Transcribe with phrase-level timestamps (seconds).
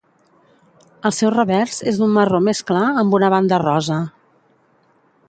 [1.09, 3.99] El seu revers és d'un marró més clar amb una banda rosa.